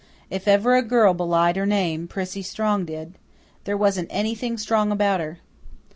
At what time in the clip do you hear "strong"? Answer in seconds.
2.41-2.85, 4.57-4.91